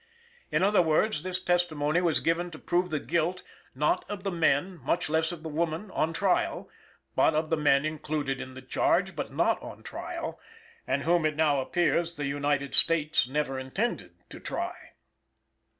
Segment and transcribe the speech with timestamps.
[0.51, 3.43] In other words, this testimony was given to prove the guilt,
[3.75, 6.71] not of the men much less of the woman on trial,
[7.15, 10.39] but of the men included in the charge but not on trial;
[10.87, 14.73] and whom, as it now appears, the United States never intended to try.